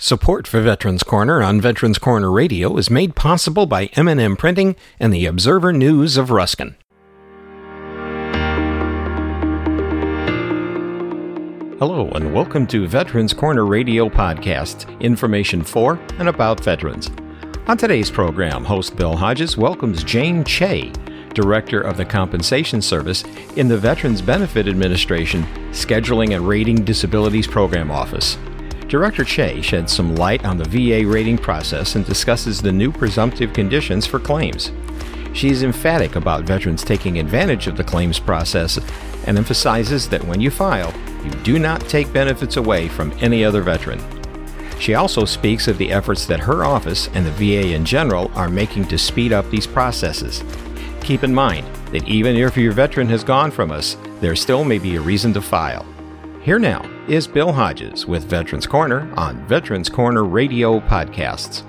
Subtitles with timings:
[0.00, 5.12] Support for Veterans Corner on Veterans Corner Radio is made possible by M&M Printing and
[5.12, 6.76] the Observer News of Ruskin.
[11.80, 17.10] Hello and welcome to Veterans Corner Radio podcast, information for and about veterans.
[17.66, 20.92] On today's program, host Bill Hodges welcomes Jane Che,
[21.34, 23.24] Director of the Compensation Service
[23.56, 25.42] in the Veterans Benefit Administration
[25.72, 28.38] Scheduling and Rating Disabilities Program Office.
[28.88, 33.52] Director Che sheds some light on the VA rating process and discusses the new presumptive
[33.52, 34.72] conditions for claims.
[35.34, 38.78] She is emphatic about veterans taking advantage of the claims process
[39.26, 43.60] and emphasizes that when you file, you do not take benefits away from any other
[43.60, 44.02] veteran.
[44.80, 48.48] She also speaks of the efforts that her office and the VA in general are
[48.48, 50.42] making to speed up these processes.
[51.02, 54.78] Keep in mind that even if your veteran has gone from us, there still may
[54.78, 55.84] be a reason to file.
[56.40, 61.62] Here now is Bill Hodges with Veterans Corner on Veterans Corner Radio Podcasts.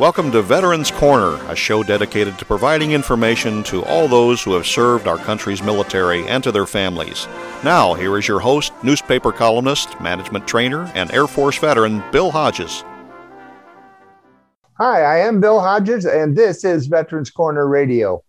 [0.00, 4.66] Welcome to Veterans Corner, a show dedicated to providing information to all those who have
[4.66, 7.28] served our country's military and to their families.
[7.62, 12.82] Now, here is your host, newspaper columnist, management trainer, and Air Force veteran, Bill Hodges.
[14.78, 18.24] Hi, I am Bill Hodges, and this is Veterans Corner Radio.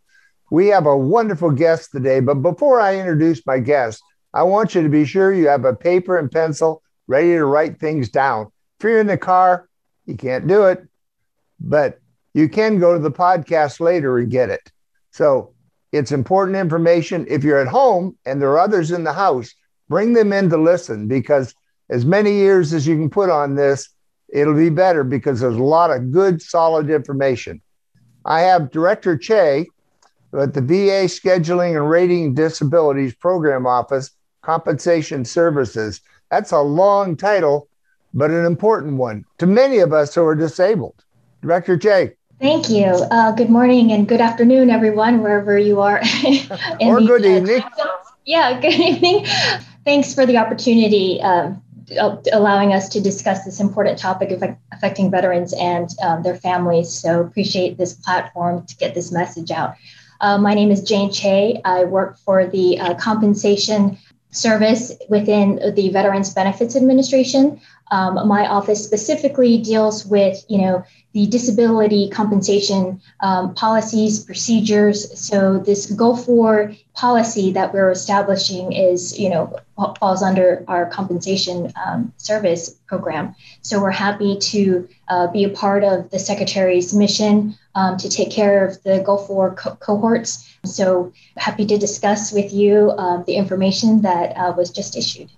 [0.51, 4.83] We have a wonderful guest today, but before I introduce my guest, I want you
[4.83, 8.51] to be sure you have a paper and pencil ready to write things down.
[8.77, 9.69] If you're in the car,
[10.05, 10.85] you can't do it
[11.63, 11.99] but
[12.33, 14.71] you can go to the podcast later and get it.
[15.11, 15.53] So
[15.91, 17.25] it's important information.
[17.29, 19.53] If you're at home and there are others in the house,
[19.89, 21.53] bring them in to listen because
[21.89, 23.89] as many years as you can put on this,
[24.29, 27.61] it'll be better because there's a lot of good, solid information.
[28.23, 29.67] I have Director Che
[30.33, 34.11] at the VA Scheduling and Rating Disabilities Program Office,
[34.41, 35.99] Compensation Services.
[36.29, 37.67] That's a long title,
[38.13, 41.03] but an important one to many of us who are disabled.
[41.41, 42.13] Director Che.
[42.39, 42.85] Thank you.
[42.85, 46.01] Uh, good morning and good afternoon, everyone, wherever you are.
[46.81, 47.63] or good evening.
[48.25, 49.25] Yeah, good evening.
[49.85, 51.61] Thanks for the opportunity, um,
[52.31, 56.91] allowing us to discuss this important topic of affecting veterans and um, their families.
[56.91, 59.75] So appreciate this platform to get this message out.
[60.19, 61.61] Uh, my name is Jane Che.
[61.65, 63.97] I work for the uh, compensation
[64.31, 67.59] service within the Veterans Benefits Administration.
[67.91, 75.19] Um, my office specifically deals with, you know, the disability compensation um, policies, procedures.
[75.19, 79.57] So this Gulf War policy that we're establishing is, you know,
[79.99, 83.35] falls under our compensation um, service program.
[83.61, 88.31] So we're happy to uh, be a part of the Secretary's mission um, to take
[88.31, 90.47] care of the Gulf War co- cohorts.
[90.63, 95.29] So happy to discuss with you uh, the information that uh, was just issued.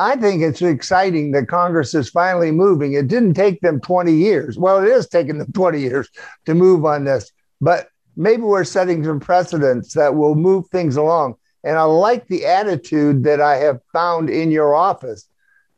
[0.00, 2.94] I think it's exciting that Congress is finally moving.
[2.94, 4.58] It didn't take them 20 years.
[4.58, 6.08] Well, it is taking them 20 years
[6.46, 7.30] to move on this,
[7.60, 11.34] but maybe we're setting some precedents that will move things along.
[11.64, 15.28] And I like the attitude that I have found in your office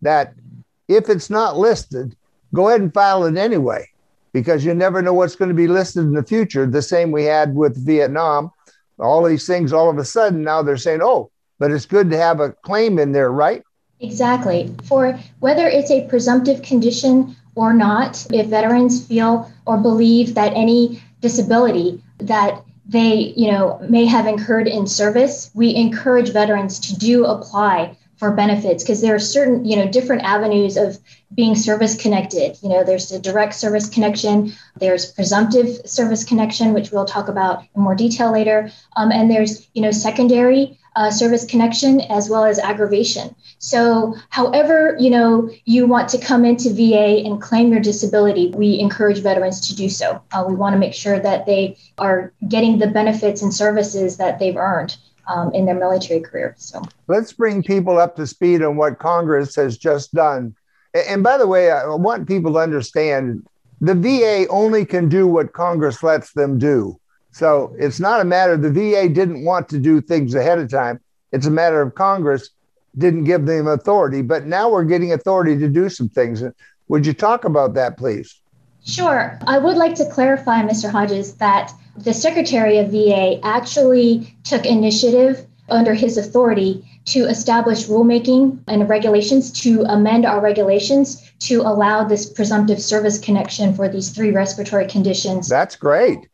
[0.03, 0.35] that
[0.87, 2.15] if it's not listed,
[2.55, 3.89] go ahead and file it anyway,
[4.33, 6.65] because you never know what's going to be listed in the future.
[6.65, 8.53] The same we had with Vietnam.
[9.01, 12.17] All these things, all of a sudden, now they're saying, oh, but it's good to
[12.17, 13.65] have a claim in there, right?
[14.03, 14.75] Exactly.
[14.85, 21.01] For whether it's a presumptive condition or not, if veterans feel or believe that any
[21.21, 27.25] disability that they, you know, may have incurred in service, we encourage veterans to do
[27.25, 30.99] apply for benefits because there are certain, you know, different avenues of
[31.35, 32.59] being service connected.
[32.63, 37.65] You know, there's a direct service connection, there's presumptive service connection, which we'll talk about
[37.75, 42.45] in more detail later, um, and there's, you know, secondary uh, service connection as well
[42.45, 43.35] as aggravation.
[43.63, 48.81] So, however, you know, you want to come into VA and claim your disability, we
[48.81, 50.21] encourage veterans to do so.
[50.33, 54.39] Uh, we want to make sure that they are getting the benefits and services that
[54.39, 54.97] they've earned.
[55.29, 56.57] Um, in their military career.
[56.59, 60.57] So let's bring people up to speed on what Congress has just done.
[60.95, 63.47] And by the way, I want people to understand
[63.81, 66.99] the VA only can do what Congress lets them do.
[67.31, 70.99] So it's not a matter the VA didn't want to do things ahead of time.
[71.31, 72.51] It's a matter of Congress
[72.99, 76.43] didn't give them authority, but now we're getting authority to do some things.
[76.89, 78.41] Would you talk about that, please?
[78.85, 79.39] Sure.
[79.47, 80.91] I would like to clarify, Mr.
[80.91, 88.59] Hodges, that the Secretary of VA actually took initiative under his authority to establish rulemaking
[88.69, 94.31] and regulations to amend our regulations to allow this presumptive service connection for these three
[94.31, 95.49] respiratory conditions.
[95.49, 96.29] That's great.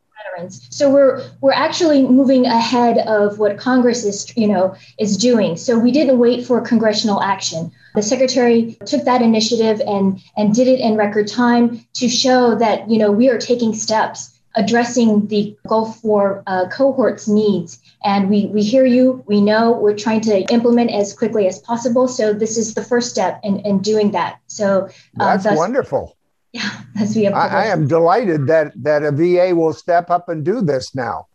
[0.48, 5.56] So we're we're actually moving ahead of what Congress is you know is doing.
[5.56, 7.72] So we didn't wait for congressional action.
[7.94, 12.88] The secretary took that initiative and and did it in record time to show that
[12.90, 17.80] you know we are taking steps addressing the Gulf War uh, cohort's needs.
[18.04, 22.08] And we, we hear you, we know, we're trying to implement as quickly as possible.
[22.08, 24.40] So this is the first step in, in doing that.
[24.48, 24.88] So
[25.20, 26.17] uh, that's wonderful.
[26.52, 27.34] Yeah, as we have.
[27.34, 31.26] I, I am delighted that, that a VA will step up and do this now.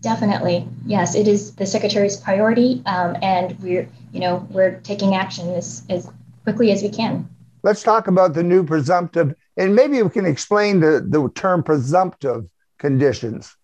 [0.00, 1.14] Definitely, yes.
[1.14, 6.08] It is the secretary's priority, um, and we're you know we're taking action as as
[6.44, 7.28] quickly as we can.
[7.62, 12.46] Let's talk about the new presumptive, and maybe we can explain the the term presumptive
[12.78, 13.56] conditions?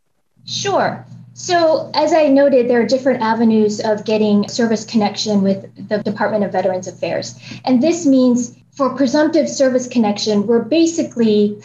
[0.46, 1.04] Sure.
[1.34, 6.44] So, as I noted, there are different avenues of getting service connection with the Department
[6.44, 7.38] of Veterans Affairs.
[7.64, 11.62] And this means for presumptive service connection, we're basically,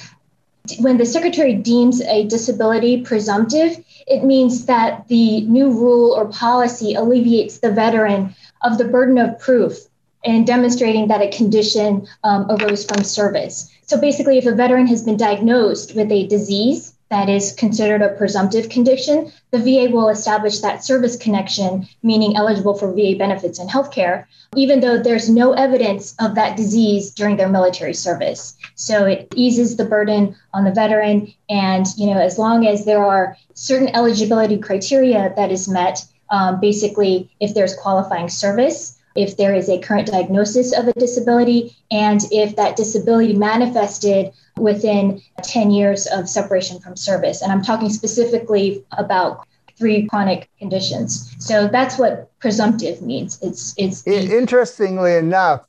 [0.80, 3.78] when the Secretary deems a disability presumptive,
[4.08, 9.40] it means that the new rule or policy alleviates the veteran of the burden of
[9.40, 9.78] proof
[10.24, 13.72] in demonstrating that a condition um, arose from service.
[13.84, 18.10] So basically, if a veteran has been diagnosed with a disease that is considered a
[18.10, 23.70] presumptive condition, the VA will establish that service connection, meaning eligible for VA benefits and
[23.70, 24.26] healthcare,
[24.56, 28.58] even though there's no evidence of that disease during their military service.
[28.76, 31.34] So it eases the burden on the veteran.
[31.50, 36.60] And, you know, as long as there are certain eligibility criteria that is met, um,
[36.60, 42.22] basically, if there's qualifying service, if there is a current diagnosis of a disability, and
[42.32, 47.42] if that disability manifested within 10 years of separation from service.
[47.42, 49.46] And I'm talking specifically about
[49.78, 51.36] three chronic conditions.
[51.40, 53.40] So that's what presumptive means.
[53.42, 55.66] It's it's the- interestingly enough,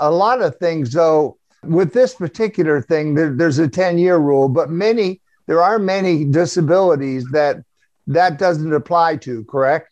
[0.00, 4.48] a lot of things though with this particular thing there, there's a 10 year rule,
[4.48, 7.62] but many there are many disabilities that
[8.08, 9.90] that doesn't apply to, correct?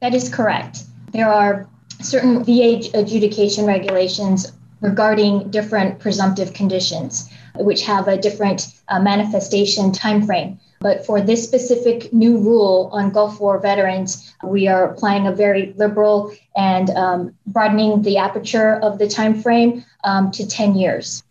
[0.00, 0.84] That is correct.
[1.12, 1.68] There are
[2.04, 10.58] certain VA adjudication regulations regarding different presumptive conditions, which have a different uh, manifestation timeframe.
[10.80, 15.72] But for this specific new rule on Gulf War veterans, we are applying a very
[15.78, 21.22] liberal and um, broadening the aperture of the timeframe um, to 10 years.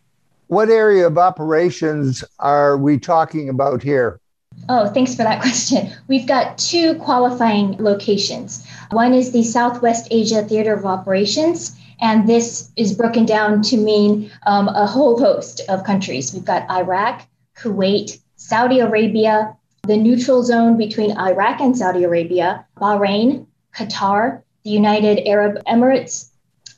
[0.48, 4.20] What area of operations are we talking about here?
[4.70, 5.92] Oh, thanks for that question.
[6.08, 8.66] We've got two qualifying locations.
[8.92, 14.32] One is the Southwest Asia Theater of Operations, and this is broken down to mean
[14.46, 16.34] um, a whole host of countries.
[16.34, 17.28] We've got Iraq,
[17.58, 25.28] Kuwait, Saudi Arabia, the neutral zone between Iraq and Saudi Arabia, Bahrain, Qatar, the United
[25.28, 26.30] Arab Emirates,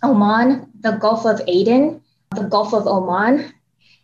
[0.04, 2.02] Oman, the Gulf of Aden,
[2.36, 3.54] the Gulf of Oman.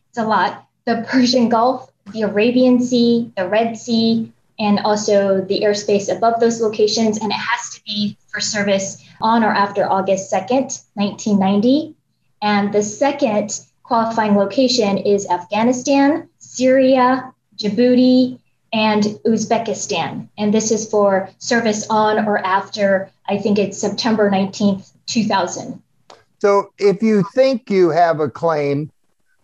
[0.09, 0.68] It's a lot.
[0.85, 6.62] The Persian Gulf, the Arabian Sea, the Red Sea, and also the airspace above those
[6.62, 7.18] locations.
[7.18, 11.96] And it has to be for service on or after August 2nd, 1990.
[12.42, 18.40] And the second qualifying location is Afghanistan, Syria, Djibouti,
[18.74, 20.30] and Uzbekistan.
[20.38, 25.81] And this is for service on or after, I think it's September 19th, 2000.
[26.40, 28.92] So if you think you have a claim,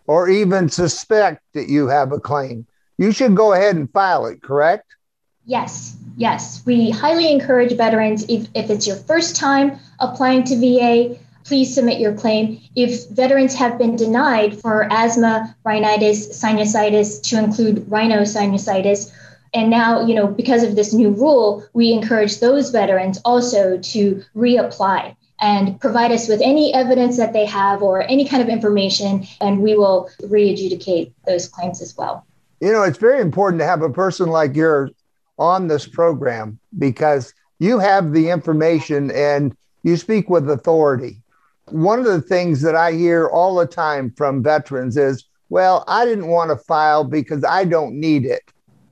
[0.08, 4.42] or even suspect that you have a claim, you should go ahead and file it,
[4.42, 4.96] correct?
[5.44, 6.62] Yes, yes.
[6.66, 12.00] We highly encourage veterans, if, if it's your first time applying to VA, please submit
[12.00, 12.60] your claim.
[12.74, 19.12] If veterans have been denied for asthma, rhinitis, sinusitis, to include rhinosinusitis,
[19.54, 24.22] and now, you know, because of this new rule, we encourage those veterans also to
[24.36, 29.26] reapply and provide us with any evidence that they have or any kind of information,
[29.40, 32.26] and we will re-adjudicate those claims as well.
[32.60, 34.90] You know, it's very important to have a person like yours
[35.38, 41.22] on this program because you have the information and you speak with authority.
[41.66, 46.04] One of the things that I hear all the time from veterans is, well, I
[46.04, 48.42] didn't want to file because I don't need it.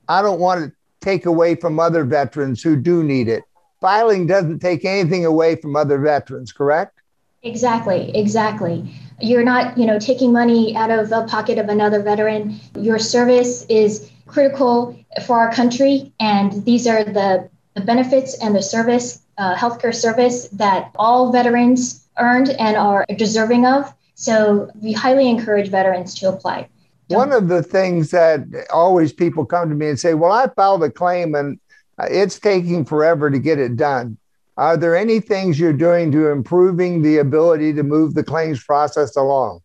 [0.09, 3.43] I don't want to take away from other veterans who do need it
[3.87, 7.01] filing doesn't take anything away from other veterans, correct?
[7.45, 8.93] Exactly, exactly.
[9.21, 12.59] You're not, you know, taking money out of the pocket of another veteran.
[12.77, 18.63] Your service is critical for our country, and these are the, the benefits and the
[18.63, 23.95] service, uh, healthcare service that all veterans earned and are deserving of.
[24.17, 26.69] So we highly encourage veterans to apply.
[27.09, 28.41] Don't One of the things that
[28.73, 31.61] always people come to me and say, "Well, I filed a claim and
[31.99, 34.19] it's taking forever to get it done.
[34.57, 39.17] Are there any things you're doing to improving the ability to move the claims process
[39.17, 39.61] along?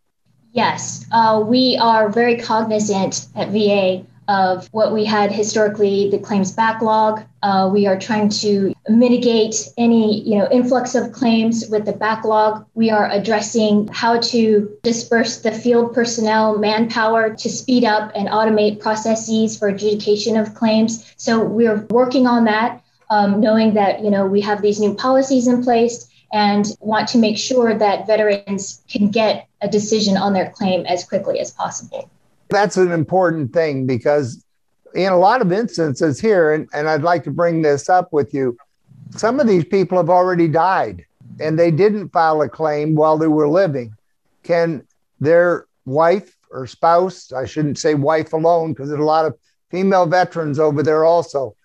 [0.53, 6.53] Yes, uh, we are very cognizant at VA of what we had historically, the claims
[6.53, 7.21] backlog.
[7.43, 12.65] Uh, we are trying to mitigate any you know influx of claims with the backlog.
[12.73, 14.41] We are addressing how to
[14.83, 21.13] disperse the field personnel manpower to speed up and automate processes for adjudication of claims.
[21.17, 25.47] So we're working on that, um, knowing that you know we have these new policies
[25.47, 30.49] in place and want to make sure that veterans can get a decision on their
[30.51, 32.09] claim as quickly as possible.
[32.51, 34.45] That's an important thing because
[34.93, 38.33] in a lot of instances here, and, and I'd like to bring this up with
[38.33, 38.57] you,
[39.11, 41.05] some of these people have already died
[41.39, 43.95] and they didn't file a claim while they were living.
[44.43, 44.85] Can
[45.19, 49.37] their wife or spouse, I shouldn't say wife alone, because there's a lot of
[49.69, 51.55] female veterans over there also.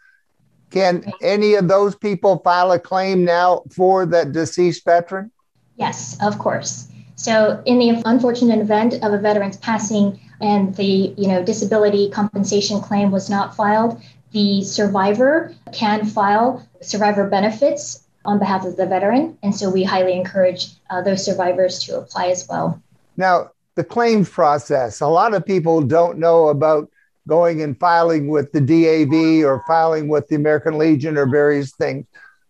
[0.70, 5.32] Can any of those people file a claim now for that deceased veteran?
[5.76, 6.88] Yes, of course.
[7.16, 12.80] So, in the unfortunate event of a veteran's passing and the you know disability compensation
[12.80, 14.00] claim was not filed,
[14.32, 20.12] the survivor can file survivor benefits on behalf of the veteran, and so we highly
[20.12, 22.80] encourage uh, those survivors to apply as well.
[23.16, 25.00] Now, the claims process.
[25.00, 26.90] A lot of people don't know about
[27.28, 32.06] going and filing with the DAV or filing with the American Legion or various things.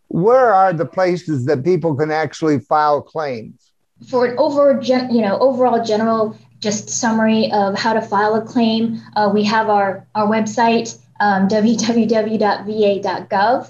[0.09, 3.66] Where are the places that people can actually file claims?
[4.09, 9.01] For an over, you know, overall general just summary of how to file a claim,
[9.15, 12.63] uh, we have our, our website, um, www.va.gov,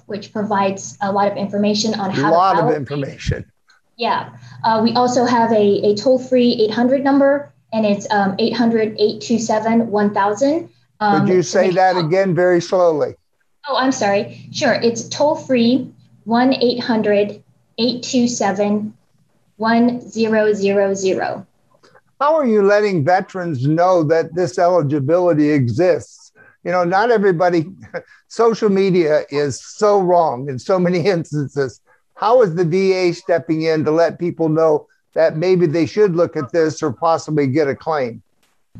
[0.06, 3.50] which provides a lot of information on how to file a lot of information.
[3.96, 4.36] Yeah.
[4.62, 9.90] Uh, we also have a, a toll free 800 number, and it's um, 800 827
[9.90, 10.68] 1000.
[11.00, 13.14] Um, Could you say that again very slowly?
[13.68, 14.48] Oh, I'm sorry.
[14.52, 14.74] Sure.
[14.74, 15.92] It's toll free
[16.24, 17.42] 1 800
[17.78, 18.96] 827
[19.56, 21.46] 1000.
[22.18, 26.32] How are you letting veterans know that this eligibility exists?
[26.64, 27.66] You know, not everybody,
[28.28, 31.80] social media is so wrong in so many instances.
[32.14, 36.36] How is the VA stepping in to let people know that maybe they should look
[36.36, 38.22] at this or possibly get a claim?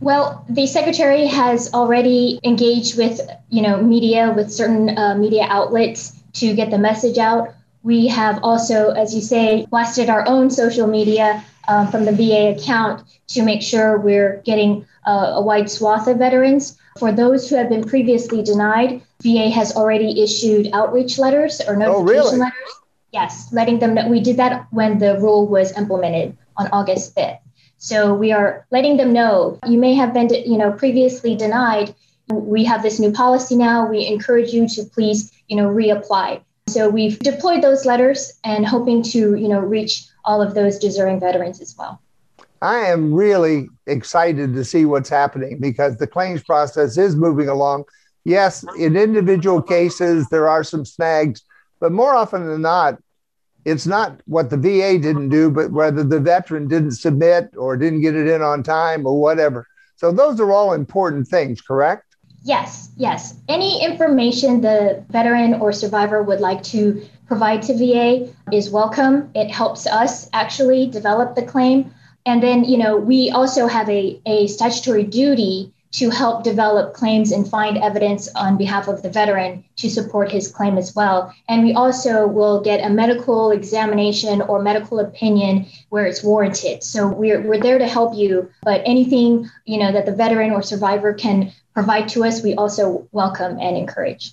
[0.00, 6.22] Well, the secretary has already engaged with, you know, media, with certain uh, media outlets
[6.34, 7.54] to get the message out.
[7.86, 12.58] We have also, as you say, blasted our own social media um, from the VA
[12.58, 16.76] account to make sure we're getting uh, a wide swath of veterans.
[16.98, 22.08] For those who have been previously denied, VA has already issued outreach letters or notification
[22.08, 22.38] oh, really?
[22.38, 22.72] letters.
[23.12, 24.08] Yes, letting them know.
[24.08, 27.38] We did that when the rule was implemented on August 5th.
[27.78, 31.94] So we are letting them know you may have been, you know, previously denied.
[32.32, 33.86] We have this new policy now.
[33.88, 36.42] We encourage you to please, you know, reapply.
[36.68, 41.20] So we've deployed those letters and hoping to, you know, reach all of those deserving
[41.20, 42.02] veterans as well.
[42.60, 47.84] I am really excited to see what's happening because the claims process is moving along.
[48.24, 51.42] Yes, in individual cases, there are some snags,
[51.78, 52.98] but more often than not,
[53.64, 58.00] it's not what the VA didn't do, but whether the veteran didn't submit or didn't
[58.00, 59.66] get it in on time or whatever.
[59.94, 62.05] So, those are all important things, correct?
[62.46, 63.34] Yes, yes.
[63.48, 69.30] Any information the veteran or survivor would like to provide to VA is welcome.
[69.34, 71.92] It helps us actually develop the claim.
[72.24, 77.32] And then, you know, we also have a, a statutory duty to help develop claims
[77.32, 81.32] and find evidence on behalf of the veteran to support his claim as well.
[81.48, 86.82] And we also will get a medical examination or medical opinion where it's warranted.
[86.82, 90.62] So we're, we're there to help you, but anything, you know, that the veteran or
[90.62, 94.32] survivor can provide to us, we also welcome and encourage.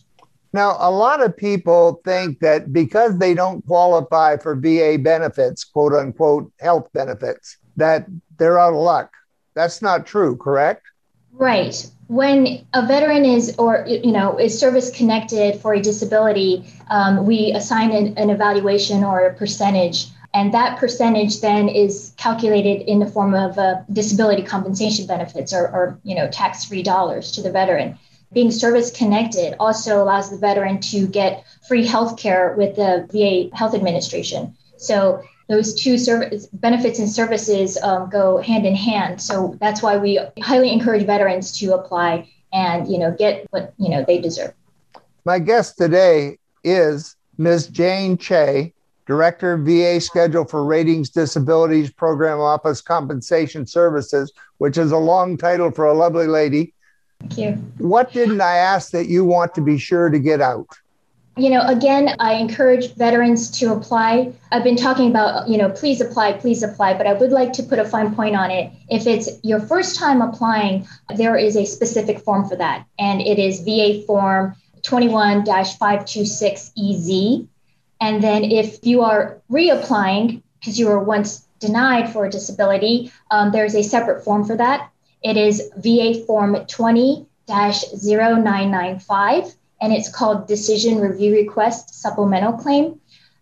[0.54, 5.94] Now, a lot of people think that because they don't qualify for VA benefits, quote
[5.94, 8.06] unquote, health benefits, that
[8.38, 9.12] they're out of luck.
[9.56, 10.84] That's not true, correct?
[11.34, 11.90] Right.
[12.08, 17.52] When a veteran is, or you know, is service connected for a disability, um, we
[17.54, 20.08] assign an, an evaluation or a percentage.
[20.34, 25.68] And that percentage then is calculated in the form of uh, disability compensation benefits or,
[25.68, 27.98] or you know tax-free dollars to the veteran.
[28.32, 33.56] Being service connected also allows the veteran to get free health care with the va
[33.56, 34.56] health administration.
[34.78, 39.98] So those two service benefits and services um, go hand in hand so that's why
[39.98, 44.54] we highly encourage veterans to apply and you know get what you know they deserve
[45.26, 48.74] my guest today is ms jane che
[49.06, 55.72] Director, VA Schedule for Ratings Disabilities Program Office Compensation Services, which is a long title
[55.72, 56.74] for a lovely lady.
[57.20, 57.52] Thank you.
[57.80, 60.68] What didn't I ask that you want to be sure to get out?
[61.36, 64.34] You know, again, I encourage veterans to apply.
[64.52, 67.64] I've been talking about, you know, please apply, please apply, but I would like to
[67.64, 68.72] put a fine point on it.
[68.88, 73.40] If it's your first time applying, there is a specific form for that, and it
[73.40, 77.48] is VA form 21 526EZ.
[78.00, 83.52] And then if you are reapplying because you were once denied for a disability, um,
[83.52, 84.92] there's a separate form for that.
[85.24, 93.02] It is VA form 20 0995 and it's called Decision Review Request Supplemental Claim.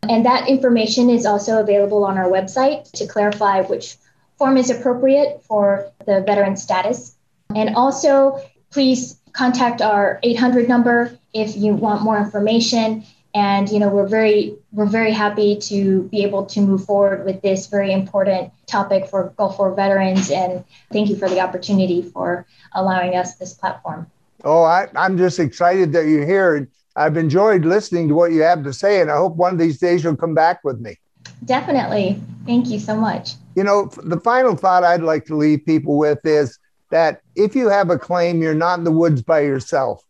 [0.09, 3.95] And that information is also available on our website to clarify which
[4.39, 7.15] form is appropriate for the veteran status.
[7.55, 13.05] And also, please contact our 800 number if you want more information.
[13.35, 17.43] And you know, we're very we're very happy to be able to move forward with
[17.43, 20.31] this very important topic for Gulf War veterans.
[20.31, 24.07] And thank you for the opportunity for allowing us this platform.
[24.43, 26.67] Oh, I, I'm just excited that you're here.
[26.95, 29.79] I've enjoyed listening to what you have to say, and I hope one of these
[29.79, 30.97] days you'll come back with me.
[31.45, 32.21] Definitely.
[32.45, 33.33] Thank you so much.
[33.55, 36.57] You know, the final thought I'd like to leave people with is
[36.89, 40.03] that if you have a claim, you're not in the woods by yourself.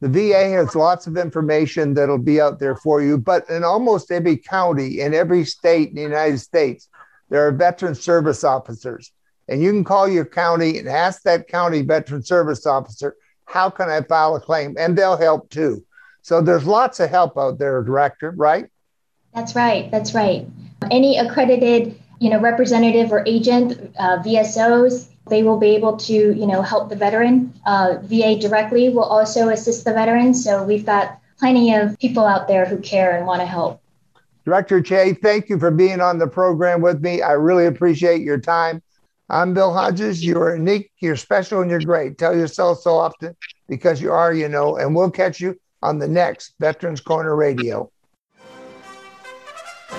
[0.00, 4.10] The VA has lots of information that'll be out there for you, but in almost
[4.10, 6.88] every county, in every state in the United States,
[7.30, 9.12] there are veteran service officers.
[9.48, 13.88] And you can call your county and ask that county veteran service officer how can
[13.88, 14.76] I file a claim?
[14.78, 15.84] And they'll help too.
[16.22, 18.66] So there's lots of help out there, director, right?
[19.34, 19.90] That's right.
[19.90, 20.46] That's right.
[20.90, 26.46] Any accredited, you know, representative or agent, uh, VSOs, they will be able to, you
[26.46, 27.52] know, help the veteran.
[27.66, 30.34] Uh, VA directly will also assist the veteran.
[30.34, 33.80] So we've got plenty of people out there who care and want to help.
[34.44, 37.22] Director Che, thank you for being on the program with me.
[37.22, 38.82] I really appreciate your time.
[39.34, 40.24] I'm Bill Hodges.
[40.24, 42.18] You're unique, you're special, and you're great.
[42.18, 43.34] Tell yourself so often
[43.68, 47.90] because you are, you know, and we'll catch you on the next Veterans Corner Radio.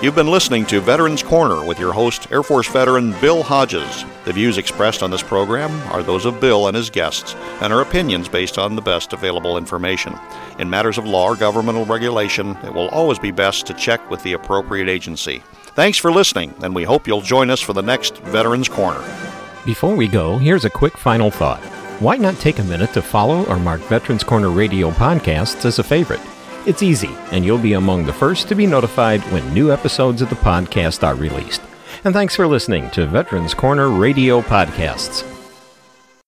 [0.00, 4.06] You've been listening to Veterans Corner with your host, Air Force veteran Bill Hodges.
[4.24, 7.82] The views expressed on this program are those of Bill and his guests and are
[7.82, 10.18] opinions based on the best available information.
[10.58, 14.22] In matters of law or governmental regulation, it will always be best to check with
[14.22, 15.42] the appropriate agency.
[15.76, 19.04] Thanks for listening, and we hope you'll join us for the next Veterans Corner.
[19.66, 21.60] Before we go, here's a quick final thought.
[22.00, 25.84] Why not take a minute to follow or mark Veterans Corner Radio podcasts as a
[25.84, 26.22] favorite?
[26.64, 30.30] It's easy, and you'll be among the first to be notified when new episodes of
[30.30, 31.60] the podcast are released.
[32.04, 35.35] And thanks for listening to Veterans Corner Radio Podcasts.